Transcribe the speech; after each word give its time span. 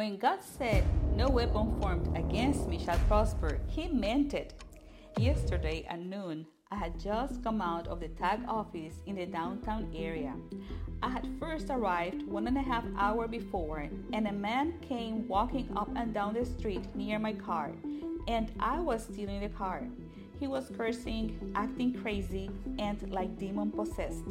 When 0.00 0.16
God 0.16 0.38
said, 0.40 0.82
No 1.14 1.28
weapon 1.28 1.78
formed 1.78 2.16
against 2.16 2.66
me 2.66 2.82
shall 2.82 2.98
prosper, 3.00 3.60
He 3.66 3.86
meant 3.86 4.32
it. 4.32 4.54
Yesterday 5.18 5.84
at 5.90 6.00
noon, 6.00 6.46
I 6.70 6.76
had 6.76 6.98
just 6.98 7.44
come 7.44 7.60
out 7.60 7.86
of 7.86 8.00
the 8.00 8.08
tag 8.08 8.40
office 8.48 8.94
in 9.04 9.16
the 9.16 9.26
downtown 9.26 9.92
area. 9.94 10.34
I 11.02 11.10
had 11.10 11.28
first 11.38 11.66
arrived 11.68 12.22
one 12.22 12.46
and 12.46 12.56
a 12.56 12.62
half 12.62 12.86
hour 12.96 13.28
before, 13.28 13.90
and 14.14 14.26
a 14.26 14.32
man 14.32 14.72
came 14.80 15.28
walking 15.28 15.68
up 15.76 15.90
and 15.94 16.14
down 16.14 16.32
the 16.32 16.46
street 16.46 16.96
near 16.96 17.18
my 17.18 17.34
car, 17.34 17.70
and 18.26 18.50
I 18.58 18.80
was 18.80 19.02
still 19.02 19.28
in 19.28 19.42
the 19.42 19.50
car. 19.50 19.82
He 20.38 20.46
was 20.46 20.72
cursing, 20.74 21.52
acting 21.54 21.92
crazy, 21.92 22.48
and 22.78 22.96
like 23.10 23.38
demon 23.38 23.70
possessed. 23.70 24.24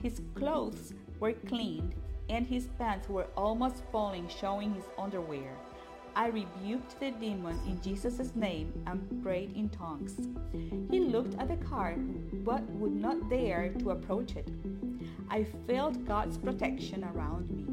His 0.00 0.22
clothes 0.36 0.94
were 1.18 1.32
clean, 1.32 1.92
and 2.28 2.46
his 2.46 2.68
pants 2.78 3.08
were 3.08 3.26
almost 3.36 3.82
falling, 3.90 4.28
showing 4.28 4.74
his 4.74 4.84
underwear. 4.98 5.56
I 6.14 6.28
rebuked 6.28 7.00
the 7.00 7.10
demon 7.12 7.58
in 7.66 7.80
Jesus' 7.80 8.34
name 8.36 8.72
and 8.86 9.22
prayed 9.22 9.56
in 9.56 9.70
tongues. 9.70 10.28
He 10.90 11.00
looked 11.00 11.40
at 11.40 11.48
the 11.48 11.56
car 11.64 11.94
but 12.44 12.62
would 12.70 12.94
not 12.94 13.30
dare 13.30 13.70
to 13.78 13.90
approach 13.90 14.36
it. 14.36 14.48
I 15.30 15.46
felt 15.66 16.04
God's 16.04 16.36
protection 16.36 17.04
around 17.04 17.50
me. 17.50 17.64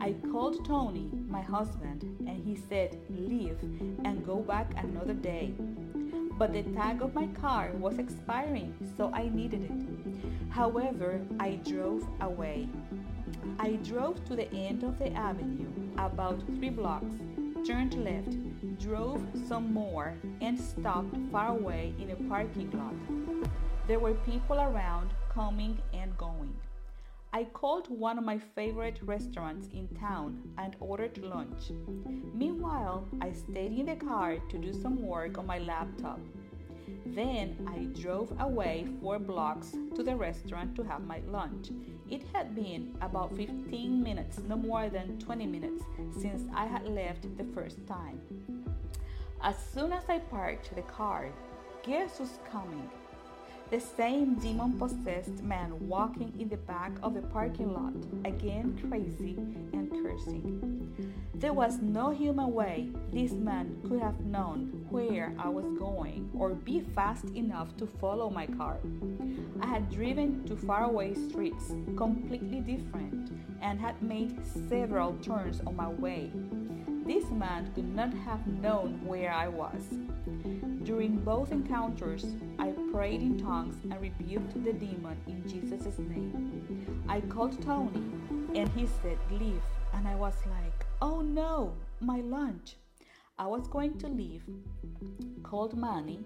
I 0.00 0.14
called 0.32 0.64
Tony, 0.64 1.08
my 1.28 1.42
husband, 1.42 2.02
and 2.26 2.42
he 2.44 2.56
said, 2.56 2.98
Leave 3.08 3.58
and 4.04 4.26
go 4.26 4.36
back 4.36 4.72
another 4.76 5.14
day. 5.14 5.54
But 6.38 6.52
the 6.52 6.62
tag 6.62 7.02
of 7.02 7.14
my 7.14 7.26
car 7.28 7.70
was 7.74 7.98
expiring, 7.98 8.74
so 8.96 9.10
I 9.12 9.28
needed 9.28 9.64
it. 9.64 10.50
However, 10.50 11.20
I 11.38 11.60
drove 11.64 12.04
away. 12.20 12.68
I 13.58 13.72
drove 13.84 14.24
to 14.26 14.36
the 14.36 14.52
end 14.52 14.82
of 14.82 14.98
the 14.98 15.12
avenue, 15.12 15.70
about 15.96 16.40
three 16.56 16.70
blocks, 16.70 17.14
turned 17.66 17.94
left, 18.04 18.36
drove 18.78 19.22
some 19.48 19.72
more, 19.72 20.14
and 20.40 20.58
stopped 20.58 21.16
far 21.32 21.48
away 21.48 21.94
in 21.98 22.10
a 22.10 22.16
parking 22.28 22.70
lot. 22.70 22.94
There 23.86 23.98
were 23.98 24.14
people 24.14 24.60
around 24.60 25.10
coming 25.34 25.78
and 25.92 26.16
going. 26.16 26.54
I 27.32 27.44
called 27.44 27.88
one 27.88 28.16
of 28.16 28.24
my 28.24 28.38
favorite 28.38 29.00
restaurants 29.02 29.68
in 29.74 29.86
town 29.88 30.40
and 30.56 30.76
ordered 30.80 31.18
lunch. 31.18 31.70
Meanwhile, 32.34 33.06
I 33.20 33.32
stayed 33.32 33.72
in 33.78 33.86
the 33.86 33.96
car 33.96 34.38
to 34.48 34.58
do 34.58 34.72
some 34.72 35.02
work 35.02 35.36
on 35.36 35.46
my 35.46 35.58
laptop. 35.58 36.20
Then 37.06 37.56
I 37.66 38.00
drove 38.00 38.32
away 38.40 38.86
four 39.00 39.18
blocks 39.18 39.72
to 39.94 40.02
the 40.02 40.16
restaurant 40.16 40.76
to 40.76 40.82
have 40.84 41.02
my 41.02 41.20
lunch. 41.26 41.70
It 42.10 42.22
had 42.32 42.54
been 42.54 42.96
about 43.00 43.36
15 43.36 44.02
minutes, 44.02 44.38
no 44.48 44.56
more 44.56 44.88
than 44.88 45.18
20 45.18 45.46
minutes, 45.46 45.82
since 46.20 46.42
I 46.54 46.66
had 46.66 46.86
left 46.88 47.36
the 47.36 47.44
first 47.54 47.86
time. 47.86 48.20
As 49.42 49.56
soon 49.72 49.92
as 49.92 50.04
I 50.08 50.18
parked 50.18 50.74
the 50.74 50.82
car, 50.82 51.28
guess 51.82 52.18
who's 52.18 52.38
coming? 52.50 52.88
The 53.70 53.80
same 53.80 54.36
demon 54.36 54.78
possessed 54.78 55.42
man 55.42 55.88
walking 55.88 56.32
in 56.38 56.48
the 56.48 56.56
back 56.56 56.92
of 57.02 57.12
the 57.12 57.20
parking 57.20 57.74
lot, 57.74 57.92
again 58.24 58.78
crazy 58.88 59.36
There 61.34 61.52
was 61.52 61.78
no 61.80 62.10
human 62.10 62.52
way 62.52 62.90
this 63.12 63.30
man 63.32 63.80
could 63.88 64.00
have 64.00 64.20
known 64.20 64.86
where 64.90 65.32
I 65.38 65.48
was 65.48 65.66
going 65.78 66.30
or 66.36 66.50
be 66.50 66.80
fast 66.80 67.26
enough 67.36 67.76
to 67.76 67.86
follow 67.86 68.28
my 68.28 68.46
car. 68.46 68.78
I 69.60 69.66
had 69.66 69.88
driven 69.90 70.44
to 70.46 70.56
faraway 70.56 71.14
streets, 71.14 71.72
completely 71.96 72.60
different, 72.60 73.30
and 73.62 73.80
had 73.80 74.02
made 74.02 74.44
several 74.68 75.12
turns 75.18 75.60
on 75.60 75.76
my 75.76 75.88
way. 75.88 76.32
This 77.06 77.30
man 77.30 77.70
could 77.74 77.88
not 77.94 78.12
have 78.12 78.46
known 78.46 79.00
where 79.06 79.32
I 79.32 79.46
was. 79.48 79.82
During 80.82 81.18
both 81.18 81.52
encounters, 81.52 82.26
I 82.58 82.72
prayed 82.92 83.22
in 83.22 83.38
tongues 83.38 83.76
and 83.84 84.00
rebuked 84.00 84.64
the 84.64 84.72
demon 84.72 85.16
in 85.26 85.48
Jesus' 85.48 85.98
name. 85.98 87.04
I 87.08 87.20
called 87.20 87.62
Tony, 87.62 88.02
and 88.54 88.68
he 88.70 88.86
said, 89.02 89.18
Leave. 89.30 89.62
And 89.94 90.06
I 90.06 90.14
was 90.14 90.34
like, 90.46 90.86
Oh 91.00 91.20
no, 91.20 91.74
my 92.00 92.20
lunch. 92.20 92.76
I 93.40 93.46
was 93.46 93.68
going 93.68 93.96
to 93.98 94.08
leave, 94.08 94.42
called 95.44 95.78
Manny, 95.78 96.18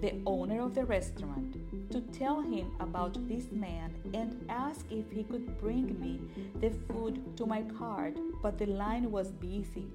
the 0.00 0.14
owner 0.24 0.62
of 0.62 0.72
the 0.72 0.84
restaurant, 0.84 1.56
to 1.90 2.00
tell 2.16 2.40
him 2.40 2.70
about 2.78 3.28
this 3.28 3.50
man 3.50 3.92
and 4.14 4.44
ask 4.48 4.86
if 4.88 5.10
he 5.10 5.24
could 5.24 5.58
bring 5.58 5.98
me 5.98 6.20
the 6.60 6.70
food 6.86 7.36
to 7.38 7.44
my 7.44 7.62
car, 7.62 8.12
but 8.40 8.56
the 8.56 8.66
line 8.66 9.10
was 9.10 9.32
busy. 9.32 9.88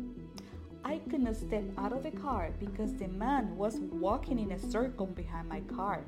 I 0.84 0.98
could 1.10 1.22
not 1.22 1.38
step 1.38 1.64
out 1.78 1.94
of 1.94 2.04
the 2.04 2.12
car 2.12 2.52
because 2.60 2.94
the 2.94 3.08
man 3.08 3.56
was 3.56 3.78
walking 3.80 4.38
in 4.38 4.52
a 4.52 4.60
circle 4.60 5.06
behind 5.06 5.48
my 5.48 5.62
car. 5.62 6.04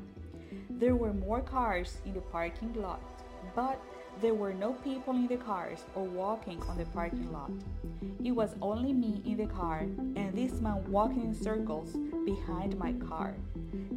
There 0.69 0.97
were 0.97 1.13
more 1.13 1.41
cars 1.41 2.01
in 2.05 2.13
the 2.13 2.21
parking 2.21 2.73
lot, 2.73 3.01
but 3.55 3.81
there 4.21 4.33
were 4.33 4.53
no 4.53 4.73
people 4.73 5.13
in 5.13 5.27
the 5.27 5.37
cars 5.37 5.83
or 5.95 6.03
walking 6.03 6.61
on 6.63 6.77
the 6.77 6.85
parking 6.85 7.31
lot. 7.31 7.51
It 8.23 8.31
was 8.31 8.55
only 8.61 8.93
me 8.93 9.21
in 9.25 9.37
the 9.37 9.47
car 9.47 9.79
and 10.15 10.35
this 10.35 10.59
man 10.61 10.83
walking 10.91 11.23
in 11.23 11.33
circles 11.33 11.95
behind 12.25 12.77
my 12.77 12.93
car, 12.93 13.35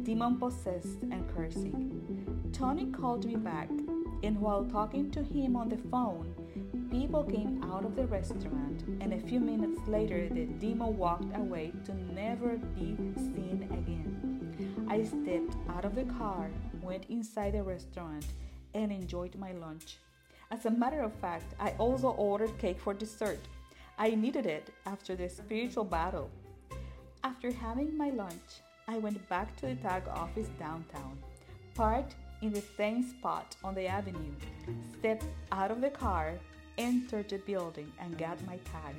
demon 0.03 0.37
possessed 0.37 1.01
and 1.03 1.27
cursing. 1.35 2.51
Tony 2.53 2.85
called 2.85 3.25
me 3.25 3.35
back, 3.35 3.69
and 4.23 4.39
while 4.39 4.65
talking 4.65 5.09
to 5.11 5.23
him 5.23 5.55
on 5.55 5.69
the 5.69 5.77
phone, 5.89 6.35
People 6.91 7.23
came 7.23 7.63
out 7.63 7.85
of 7.85 7.95
the 7.95 8.05
restaurant, 8.07 8.83
and 8.99 9.13
a 9.13 9.19
few 9.19 9.39
minutes 9.39 9.79
later, 9.87 10.27
the 10.27 10.43
demon 10.45 10.97
walked 10.97 11.33
away 11.37 11.71
to 11.85 11.93
never 12.13 12.57
be 12.57 12.97
seen 13.15 13.65
again. 13.71 14.85
I 14.89 15.03
stepped 15.03 15.55
out 15.69 15.85
of 15.85 15.95
the 15.95 16.03
car, 16.03 16.49
went 16.81 17.05
inside 17.07 17.53
the 17.53 17.63
restaurant, 17.63 18.25
and 18.73 18.91
enjoyed 18.91 19.35
my 19.35 19.53
lunch. 19.53 19.99
As 20.51 20.65
a 20.65 20.69
matter 20.69 21.01
of 21.01 21.13
fact, 21.13 21.55
I 21.59 21.71
also 21.77 22.09
ordered 22.09 22.57
cake 22.57 22.79
for 22.79 22.93
dessert. 22.93 23.39
I 23.97 24.09
needed 24.09 24.45
it 24.45 24.69
after 24.85 25.15
the 25.15 25.29
spiritual 25.29 25.85
battle. 25.85 26.29
After 27.23 27.51
having 27.51 27.95
my 27.95 28.09
lunch, 28.09 28.59
I 28.87 28.97
went 28.97 29.27
back 29.29 29.55
to 29.57 29.67
the 29.67 29.75
tag 29.75 30.03
office 30.09 30.49
downtown, 30.59 31.17
parked 31.73 32.15
in 32.41 32.51
the 32.51 32.63
same 32.75 33.01
spot 33.01 33.55
on 33.63 33.75
the 33.75 33.87
avenue, 33.87 34.33
stepped 34.99 35.25
out 35.53 35.71
of 35.71 35.79
the 35.79 35.89
car, 35.89 36.33
entered 36.77 37.29
the 37.29 37.37
building 37.37 37.89
and 37.99 38.17
got 38.17 38.45
my 38.45 38.57
tag. 38.57 38.95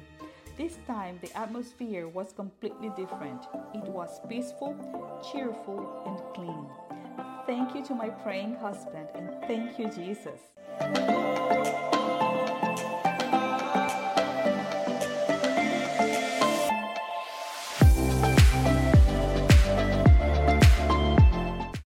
This 0.57 0.79
time, 0.87 1.19
the 1.21 1.37
atmosphere 1.37 2.09
was 2.09 2.33
completely 2.33 2.91
different. 2.97 3.43
It 3.75 3.85
was 3.85 4.21
peaceful, 4.29 4.75
cheerful, 5.31 6.03
and 6.07 6.35
clean. 6.35 6.67
Thank 7.47 7.75
you 7.75 7.85
to 7.87 7.95
my 7.95 8.09
praying 8.09 8.55
husband, 8.55 9.09
and 9.15 9.31
thank 9.49 9.79
you, 9.79 9.91
Jesus. 9.91 10.41
Oh. 10.84 11.92